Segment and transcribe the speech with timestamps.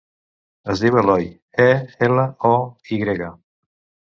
[0.73, 1.27] Es diu Eloy:
[1.67, 1.69] e,
[2.09, 2.57] ela, o,
[2.97, 3.29] i grega.